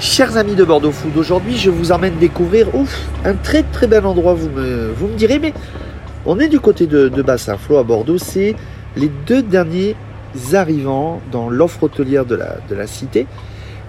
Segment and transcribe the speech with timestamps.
[0.00, 4.06] Chers amis de Bordeaux Food, aujourd'hui je vous emmène découvrir ouf, un très très bel
[4.06, 5.52] endroit, vous me, vous me direz, mais
[6.24, 8.56] on est du côté de, de Bassin-Flot à Bordeaux, c'est
[8.96, 9.96] les deux derniers
[10.54, 13.26] arrivants dans l'offre hôtelière de la, de la cité,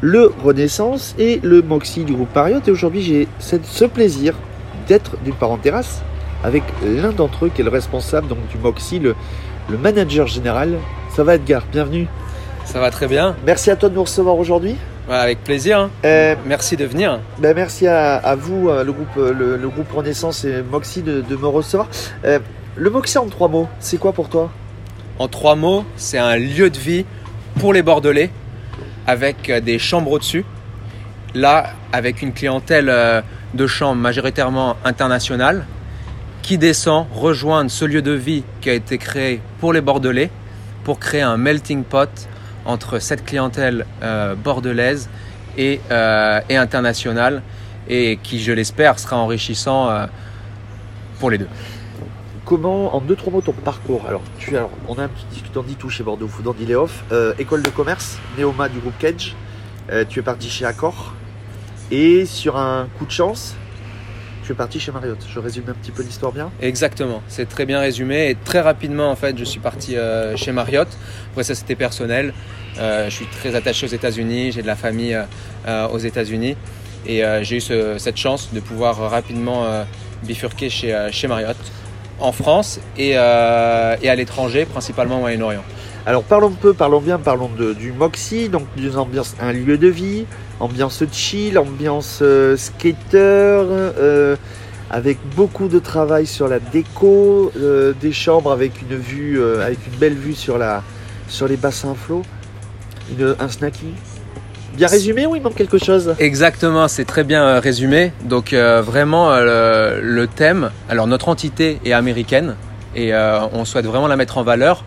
[0.00, 2.66] le Renaissance et le Moxie du groupe Marriott.
[2.66, 4.34] Et aujourd'hui j'ai ce plaisir
[4.88, 6.02] d'être d'une part en terrasse
[6.42, 9.14] avec l'un d'entre eux qui est le responsable donc, du Moxie, le,
[9.68, 10.76] le manager général.
[11.14, 12.08] Ça va Edgar, bienvenue.
[12.64, 14.76] Ça va très bien, Merci à toi de nous recevoir aujourd'hui.
[15.10, 15.78] Avec plaisir.
[15.80, 15.90] hein.
[16.04, 17.18] Euh, Merci de venir.
[17.38, 21.02] Ben, merci à, à vous, euh, le groupe, euh, le, le groupe Renaissance et Moxie,
[21.02, 21.88] de, de me recevoir.
[22.24, 22.38] Euh,
[22.76, 24.50] le Moxie en trois mots, c'est quoi pour toi?
[25.18, 27.04] En trois mots, c'est un lieu de vie
[27.58, 28.30] pour les Bordelais
[29.06, 30.44] avec des chambres au-dessus.
[31.34, 33.22] Là, avec une clientèle
[33.54, 35.66] de chambres majoritairement internationale
[36.42, 40.30] qui descend rejoindre ce lieu de vie qui a été créé pour les Bordelais
[40.84, 42.08] pour créer un melting pot
[42.64, 45.08] entre cette clientèle euh, bordelaise
[45.56, 47.42] et, euh, et internationale
[47.88, 50.06] et qui, je l'espère, sera enrichissant euh,
[51.18, 51.48] pour les deux.
[52.44, 54.04] Comment, en deux, trois mots, ton parcours?
[54.06, 54.22] Alors,
[54.88, 56.52] on a un petit discutant dit tout chez Bordeaux Food.
[57.12, 59.34] Euh, école de commerce, Néoma du groupe Cage.
[60.08, 61.14] Tu es parti chez Accor.
[61.90, 63.56] Et sur un coup de chance,
[64.50, 65.18] tu es parti chez Marriott.
[65.32, 66.50] Je résume un petit peu l'histoire bien.
[66.60, 70.50] Exactement, c'est très bien résumé et très rapidement en fait je suis parti euh, chez
[70.50, 70.88] Marriott.
[71.30, 72.34] Après ça c'était personnel.
[72.78, 75.16] Euh, je suis très attaché aux États-Unis, j'ai de la famille
[75.68, 76.56] euh, aux États-Unis
[77.06, 79.64] et j'ai eu ce- cette chance de pouvoir rapidement
[80.22, 81.56] bifurquer chez, Marriott
[82.18, 85.64] en France et, et à l'étranger, principalement au Moyen-Orient.
[86.06, 89.88] Alors parlons peu, parlons bien, parlons de, du Moxie, donc d'une ambiance, un lieu de
[89.88, 90.24] vie,
[90.58, 94.36] ambiance chill, ambiance euh, skater, euh,
[94.90, 98.98] avec beaucoup de travail sur la déco, euh, des chambres avec une
[99.98, 100.82] belle vue sur la,
[101.28, 102.22] sur les bassins flots,
[103.38, 103.92] un snacking.
[104.74, 106.14] Bien résumé ou il manque quelque chose?
[106.18, 108.12] Exactement, c'est très bien résumé.
[108.24, 112.56] Donc vraiment le, thème, alors notre entité est américaine
[112.94, 114.84] et on souhaite vraiment la mettre en valeur,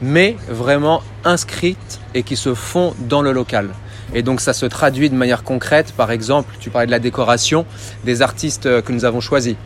[0.00, 3.70] mais vraiment inscrite et qui se fond dans le local.
[4.14, 7.66] Et donc ça se traduit de manière concrète, par exemple, tu parlais de la décoration
[8.04, 9.56] des artistes euh, que nous avons choisis.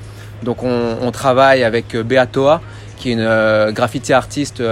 [0.43, 2.61] Donc on, on travaille avec euh, Beatoa,
[2.97, 4.63] qui est une euh, graffiti artiste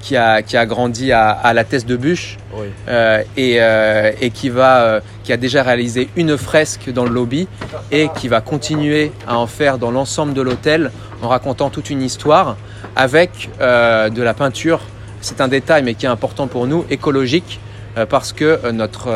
[0.00, 2.66] qui, a, qui a grandi à, à la Teste de Bûche Oui.
[2.88, 7.10] euh, et, euh, et qui, va, euh, qui a déjà réalisé une fresque dans le
[7.10, 7.48] lobby
[7.90, 10.90] et qui va continuer à en faire dans l'ensemble de l'hôtel
[11.22, 12.56] en racontant toute une histoire
[12.96, 14.80] avec de la peinture.
[15.20, 17.60] C'est un détail mais qui est important pour nous, écologique,
[18.08, 19.08] parce que notre,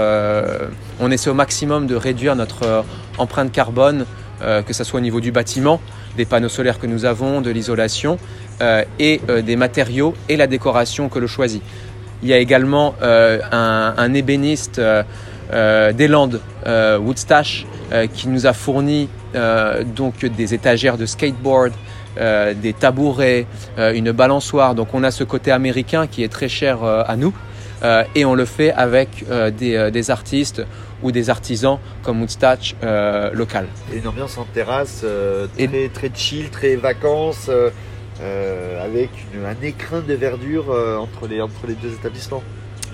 [1.01, 2.85] on essaie au maximum de réduire notre
[3.19, 4.05] empreinte carbone,
[4.41, 5.81] que ce soit au niveau du bâtiment,
[6.17, 8.19] des panneaux solaires que nous avons, de l'isolation
[8.61, 11.63] euh, et euh, des matériaux et la décoration que l'on choisit.
[12.23, 14.81] Il y a également euh, un, ébéniste
[15.51, 17.67] des Landes, Woodstache,
[18.15, 19.09] qui nous a fourni
[19.97, 21.73] donc des étagères de skateboard,
[22.17, 23.47] des tabourets,
[23.77, 24.77] une balançoire.
[24.77, 27.35] Donc on a ce côté américain qui est très cher à nous.
[27.83, 30.63] Euh, et on le fait avec euh, des, euh, des artistes
[31.03, 32.25] ou des artisans comme
[32.85, 33.67] euh, local.
[33.93, 35.05] Et une ambiance en terrasse
[35.59, 37.51] Et- très, chill, très vacances,
[38.21, 40.67] avec une- un écrin de verdure
[41.01, 42.43] entre, les, entre les deux établissements.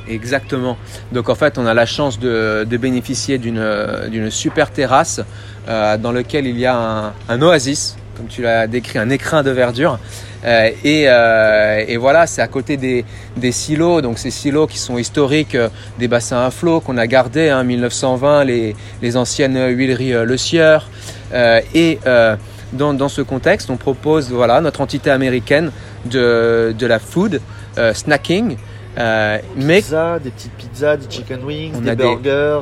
[0.09, 0.79] Exactement.
[1.13, 5.21] Donc en fait, on a la chance de, de bénéficier d'une super terrasse
[5.69, 9.43] euh, dans lequel il y a un, un oasis, comme tu l'as décrit, un écrin
[9.43, 9.99] de verdure.
[10.45, 13.05] Euh, et, euh, et voilà, c'est à côté des,
[13.37, 15.69] des silos, donc ces silos qui sont historiques euh,
[15.99, 20.89] des bassins à flot qu'on a gardés, hein, 1920, les, les anciennes huileries Le Sieur.
[21.75, 21.99] Et
[22.73, 25.71] dans, dans ce contexte, on propose voilà, notre entité américaine
[26.07, 27.41] de, de la food,
[27.95, 28.57] snacking,
[29.57, 32.61] mais Pizza, des petites pizzas, des chicken wings, des- burgers.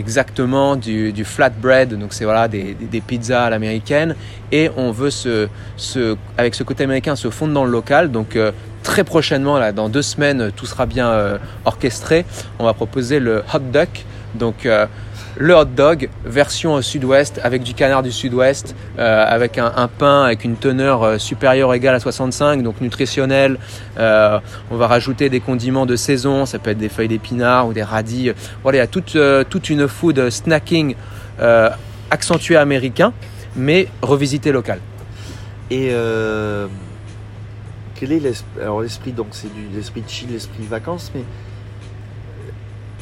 [0.00, 4.16] Exactement du, flatbread, donc c'est voilà des pizzas à l'américaine,
[4.52, 8.10] et on veut se, se, avec ce côté américain se fondre dans le local.
[8.10, 8.52] Donc euh,
[8.82, 12.24] très prochainement, là, dans deux semaines, tout sera bien euh, orchestré.
[12.58, 14.86] On va proposer le hot duck, donc euh,
[15.40, 20.24] le hot dog version euh, sud-ouest avec du canard du sud-ouest, euh, avec un, pain
[20.24, 23.56] avec une teneur euh, supérieure égale à 65, donc nutritionnel.
[23.98, 24.38] Euh,
[24.70, 27.82] on va rajouter des condiments de saison, ça peut être des feuilles d'épinards ou des
[27.82, 28.32] radis.
[28.62, 29.16] Voilà, il y a toute,
[29.48, 30.94] toute une food snacking
[31.40, 31.70] euh,
[32.10, 33.14] accentué américain,
[33.56, 34.78] mais revisité local.
[35.70, 35.90] Et
[37.94, 41.22] quel est l'esprit Alors l'esprit, donc c'est l'esprit chill, l'esprit vacances, mais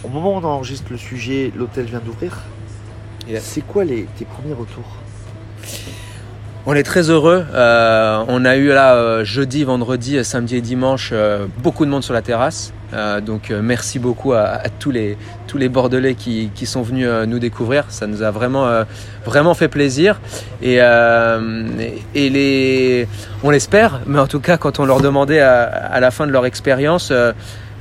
[0.05, 2.39] au moment où on enregistre le sujet, l'hôtel vient d'ouvrir.
[3.41, 4.97] C'est quoi les, tes premiers retours?
[6.71, 7.47] On est très heureux.
[7.55, 12.05] Euh, on a eu là euh, jeudi, vendredi, samedi et dimanche euh, beaucoup de monde
[12.05, 12.75] sur la terrasse.
[13.23, 15.17] donc merci beaucoup à, tous, les,
[15.47, 17.85] tous les Bordelais qui, qui sont venus nous découvrir.
[17.89, 18.67] Ça nous a vraiment,
[19.27, 20.21] vraiment fait plaisir.
[20.63, 23.09] Et, et les,
[23.43, 26.33] on l'espère, mais en tout cas quand on leur demandait à, à la fin de
[26.33, 27.13] leur expérience,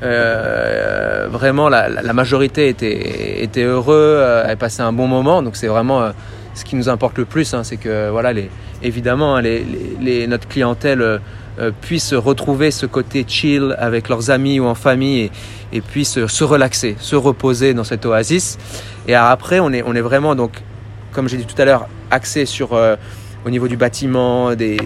[0.01, 5.41] vraiment la, la, majorité était, était heureux, avait passé un bon moment.
[5.41, 6.11] Donc c'est vraiment
[6.57, 8.49] ce qui nous importe le plus, hein, c'est que voilà, les,
[8.81, 11.19] évidemment, hein, les, notre clientèle euh,
[11.59, 16.25] euh, puisse retrouver ce côté chill avec leurs amis ou en famille et, et puisse
[16.25, 18.57] se relaxer, se reposer dans cette oasis.
[19.07, 20.51] Et après, on est, on est vraiment, donc,
[21.11, 22.95] comme j'ai dit tout à l'heure, axé sur, euh,
[23.45, 24.77] au niveau du bâtiment, des,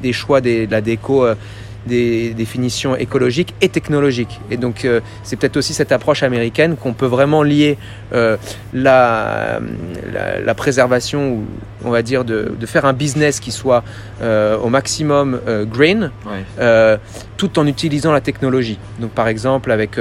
[0.00, 1.26] des, choix de la déco
[1.88, 4.40] des définitions écologiques et technologiques.
[4.50, 7.76] Et donc euh, c'est peut-être aussi cette approche américaine qu'on peut vraiment lier
[8.12, 8.36] euh,
[8.72, 9.58] la,
[10.44, 11.44] la, préservation, ou
[11.84, 13.82] on va dire de, de, faire un business qui soit
[14.22, 15.40] euh, au maximum
[15.70, 16.10] green,
[17.36, 18.78] tout en utilisant la technologie.
[19.00, 19.98] Donc par exemple avec,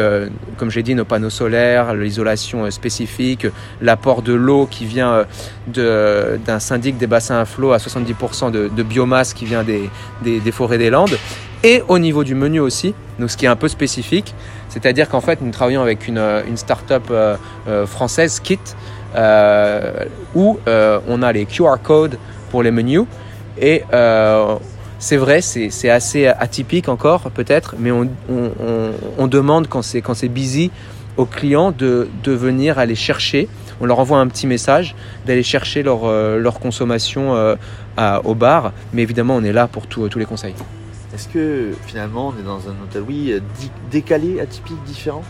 [0.57, 3.48] comme j'ai dit, nos panneaux solaires, l'isolation spécifique,
[3.81, 5.25] l'apport de l'eau qui vient
[5.68, 9.89] d'un syndic des bassins à flot à 70% de, de, biomasse qui vient des,
[10.24, 11.18] des, des forêts des Landes
[11.63, 14.33] et au niveau du menu aussi, donc ce qui est un peu spécifique,
[14.69, 17.36] c'est-à-dire qu'en fait nous travaillons avec une, une start-up euh,
[17.68, 18.59] euh, française, Kit,
[19.15, 20.06] euh,
[20.36, 22.18] où on a les QR codes
[22.51, 23.04] pour les menus
[23.59, 23.83] et
[25.00, 30.71] c'est vrai, c'est assez atypique encore peut-être, mais on, demande quand c'est busy
[31.18, 33.48] aux clients de, de, venir aller chercher.
[33.81, 34.95] On leur envoie un petit message
[35.25, 36.07] d'aller chercher leur,
[36.38, 37.56] leur consommation
[38.24, 40.53] au bar, mais évidemment on est là pour tous les conseils.
[41.18, 43.40] Est-ce que finalement on est dans un hôtel, oui, euh,
[43.90, 45.24] décalé, atypique, différent?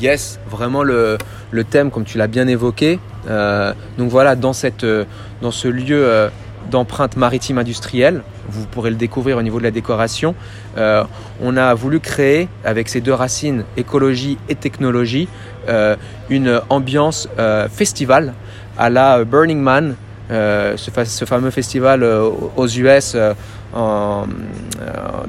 [0.00, 1.18] Yes, vraiment le,
[1.52, 2.98] le, thème comme tu l'as bien évoqué.
[3.28, 5.04] Euh, donc voilà, dans, cette, euh,
[5.40, 6.28] dans ce lieu
[6.72, 10.34] d'empreinte maritime industrielle, vous pourrez le découvrir au niveau de la décoration,
[10.76, 15.28] on a voulu créer avec ces deux racines, écologie et technologie,
[16.28, 17.28] une ambiance
[17.70, 18.34] festival
[18.76, 19.94] à la Burning Man,
[20.30, 23.16] ce, ce, fameux festival aux US
[23.76, 24.24] euh,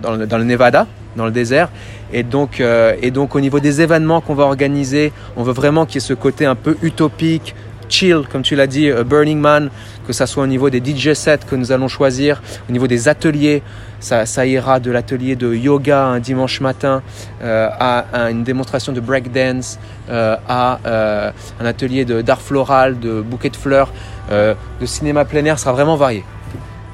[0.02, 0.88] dans, le, dans, le, Nevada,
[1.18, 1.70] dans le désert.
[2.14, 5.86] Et donc, euh, et donc au niveau des événements qu'on va organiser, on veut vraiment
[5.86, 7.54] qu'il y ait ce côté un peu utopique,
[7.90, 9.70] chill, comme tu l'as dit, Burning Man,
[10.08, 13.08] que ça soit au niveau des DJ sets que nous allons choisir, au niveau des
[13.08, 13.64] ateliers,
[14.00, 17.02] ça, ça ira de l'atelier de yoga un dimanche matin
[17.44, 19.78] euh, à, une démonstration de breakdance,
[20.10, 23.92] euh, à euh, un atelier d'art floral, de bouquet de fleurs,
[24.30, 26.24] de cinéma plein air, sera vraiment varié.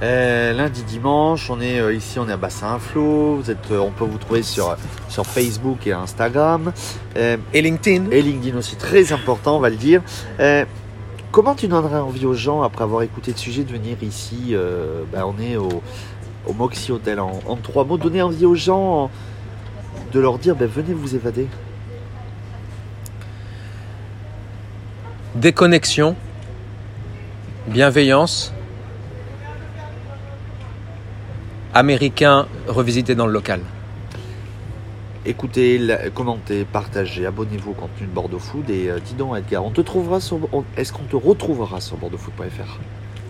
[0.02, 3.38] Euh, lundi, dimanche, on est euh, ici, on est à Bassin Flow.
[3.38, 4.76] Vous êtes, euh, on peut vous trouver sur,
[5.08, 6.74] sur Facebook et Instagram.
[7.16, 8.12] et LinkedIn.
[8.12, 10.02] Et LinkedIn aussi, très important, on va le dire.
[11.36, 14.56] Comment tu donnerais envie aux gens, après avoir écouté le sujet, de venir ici
[15.12, 15.84] ben, On est au,
[16.48, 17.20] au Moxie Hotel.
[17.20, 19.12] En, en, trois mots, donner envie aux gens
[20.14, 21.50] de leur dire ben, venez vous évader.
[25.36, 26.16] Déconnexion,
[27.68, 28.54] bienveillance
[31.74, 33.60] américain revisité dans le local.
[35.28, 35.82] Écoutez,
[36.14, 39.82] commentez, partagez, abonnez-vous au contenu de Bordeaux Food et euh, dis donc Edgar, on te
[39.82, 40.40] trouvera sur
[40.78, 42.80] est-ce qu'on te retrouvera sur bordeauxfood.fr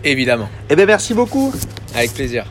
[0.04, 0.48] Évidemment.
[0.68, 1.54] Eh bien merci beaucoup.
[1.94, 2.44] Avec plaisir.